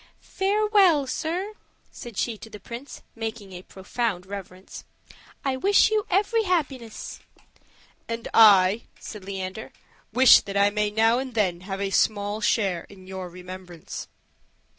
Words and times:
"Farewell, 0.23 1.05
sir," 1.05 1.53
said 1.91 2.17
she 2.17 2.35
to 2.35 2.49
the 2.49 2.59
prince, 2.59 3.03
making 3.13 3.53
a 3.53 3.61
profound 3.61 4.25
reverence; 4.25 4.83
"I 5.45 5.55
wish 5.55 5.91
you 5.91 6.07
every 6.09 6.41
happiness." 6.41 7.19
"And 8.07 8.27
I," 8.33 8.85
said 8.99 9.23
Leander, 9.23 9.71
"wish 10.11 10.39
that 10.41 10.57
I 10.57 10.71
may 10.71 10.89
now 10.89 11.19
and 11.19 11.35
then 11.35 11.61
have 11.61 11.79
a 11.79 11.91
small 11.91 12.41
share 12.41 12.85
in 12.89 13.05
your 13.05 13.29
remembrance." 13.29 14.07